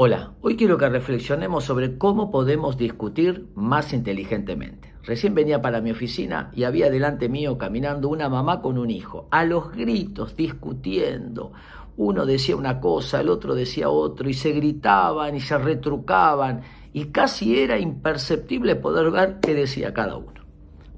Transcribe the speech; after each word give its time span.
Hola, 0.00 0.34
hoy 0.42 0.56
quiero 0.56 0.78
que 0.78 0.88
reflexionemos 0.88 1.64
sobre 1.64 1.98
cómo 1.98 2.30
podemos 2.30 2.78
discutir 2.78 3.48
más 3.56 3.92
inteligentemente. 3.92 4.94
Recién 5.02 5.34
venía 5.34 5.60
para 5.60 5.80
mi 5.80 5.90
oficina 5.90 6.52
y 6.54 6.62
había 6.62 6.88
delante 6.88 7.28
mío 7.28 7.58
caminando 7.58 8.08
una 8.08 8.28
mamá 8.28 8.62
con 8.62 8.78
un 8.78 8.90
hijo, 8.90 9.26
a 9.32 9.44
los 9.44 9.72
gritos, 9.72 10.36
discutiendo. 10.36 11.50
Uno 11.96 12.26
decía 12.26 12.54
una 12.54 12.78
cosa, 12.78 13.20
el 13.20 13.28
otro 13.28 13.56
decía 13.56 13.88
otro, 13.88 14.28
y 14.28 14.34
se 14.34 14.52
gritaban 14.52 15.34
y 15.34 15.40
se 15.40 15.58
retrucaban, 15.58 16.60
y 16.92 17.06
casi 17.06 17.58
era 17.58 17.76
imperceptible 17.76 18.76
poder 18.76 19.10
ver 19.10 19.40
qué 19.40 19.52
decía 19.52 19.92
cada 19.94 20.16
uno. 20.16 20.44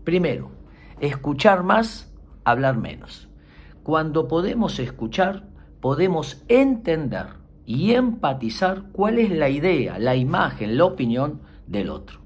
Primero, 0.05 0.51
escuchar 1.01 1.63
más, 1.63 2.13
hablar 2.45 2.77
menos. 2.77 3.31
Cuando 3.83 4.29
podemos 4.29 4.79
escuchar, 4.79 5.49
podemos 5.81 6.45
entender 6.49 7.41
y 7.71 7.95
empatizar 7.95 8.83
cuál 8.91 9.21
es 9.21 9.31
la 9.31 9.49
idea, 9.49 10.01
la 10.01 10.17
imagen, 10.17 10.77
la 10.77 10.87
opinión 10.87 11.43
del 11.69 11.89
otro. 11.91 12.19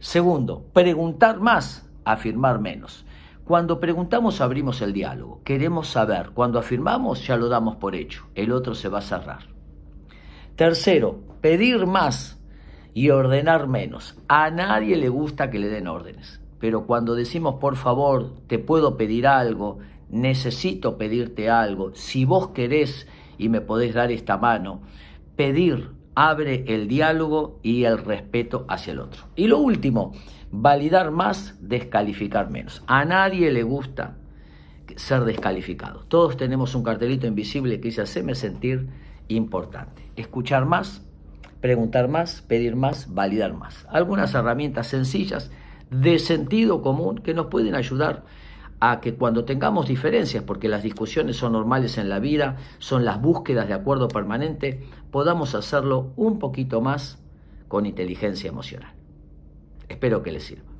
Segundo, 0.00 0.64
preguntar 0.72 1.38
más, 1.38 1.88
afirmar 2.04 2.60
menos. 2.60 3.06
Cuando 3.44 3.78
preguntamos 3.78 4.40
abrimos 4.40 4.82
el 4.82 4.92
diálogo, 4.92 5.40
queremos 5.44 5.86
saber, 5.86 6.30
cuando 6.30 6.58
afirmamos 6.58 7.24
ya 7.24 7.36
lo 7.36 7.48
damos 7.48 7.76
por 7.76 7.94
hecho, 7.94 8.26
el 8.34 8.50
otro 8.50 8.74
se 8.74 8.88
va 8.88 8.98
a 8.98 9.02
cerrar. 9.02 9.44
Tercero, 10.56 11.20
pedir 11.40 11.86
más 11.86 12.40
y 12.92 13.10
ordenar 13.10 13.68
menos. 13.68 14.16
A 14.26 14.50
nadie 14.50 14.96
le 14.96 15.08
gusta 15.08 15.48
que 15.48 15.60
le 15.60 15.68
den 15.68 15.86
órdenes, 15.86 16.40
pero 16.58 16.86
cuando 16.86 17.14
decimos 17.14 17.60
por 17.60 17.76
favor, 17.76 18.34
te 18.48 18.58
puedo 18.58 18.96
pedir 18.96 19.28
algo, 19.28 19.78
necesito 20.10 20.98
pedirte 20.98 21.50
algo, 21.50 21.94
si 21.94 22.24
vos 22.24 22.48
querés 22.48 23.06
y 23.42 23.48
me 23.48 23.60
podés 23.60 23.94
dar 23.94 24.12
esta 24.12 24.38
mano. 24.38 24.82
Pedir 25.36 25.90
abre 26.14 26.64
el 26.68 26.88
diálogo 26.88 27.58
y 27.62 27.84
el 27.84 27.98
respeto 27.98 28.64
hacia 28.68 28.92
el 28.92 29.00
otro. 29.00 29.24
Y 29.34 29.46
lo 29.48 29.58
último, 29.58 30.12
validar 30.50 31.10
más, 31.10 31.56
descalificar 31.60 32.50
menos. 32.50 32.82
A 32.86 33.04
nadie 33.04 33.50
le 33.50 33.62
gusta 33.62 34.16
ser 34.96 35.24
descalificado. 35.24 36.04
Todos 36.06 36.36
tenemos 36.36 36.74
un 36.74 36.82
cartelito 36.82 37.26
invisible 37.26 37.80
que 37.80 37.88
dice 37.88 38.02
haceme 38.02 38.34
sentir 38.34 38.88
importante. 39.28 40.10
Escuchar 40.16 40.66
más, 40.66 41.02
preguntar 41.60 42.08
más, 42.08 42.42
pedir 42.42 42.76
más, 42.76 43.12
validar 43.12 43.54
más. 43.54 43.86
Algunas 43.90 44.34
herramientas 44.34 44.86
sencillas 44.86 45.50
de 45.90 46.18
sentido 46.18 46.82
común 46.82 47.18
que 47.18 47.34
nos 47.34 47.46
pueden 47.46 47.74
ayudar 47.74 48.24
a 48.84 49.00
que 49.00 49.14
cuando 49.14 49.44
tengamos 49.44 49.86
diferencias, 49.86 50.42
porque 50.42 50.68
las 50.68 50.82
discusiones 50.82 51.36
son 51.36 51.52
normales 51.52 51.98
en 51.98 52.08
la 52.08 52.18
vida, 52.18 52.56
son 52.80 53.04
las 53.04 53.22
búsquedas 53.22 53.68
de 53.68 53.74
acuerdo 53.74 54.08
permanente, 54.08 54.82
podamos 55.12 55.54
hacerlo 55.54 56.10
un 56.16 56.40
poquito 56.40 56.80
más 56.80 57.22
con 57.68 57.86
inteligencia 57.86 58.48
emocional. 58.48 58.92
Espero 59.88 60.24
que 60.24 60.32
les 60.32 60.42
sirva. 60.42 60.71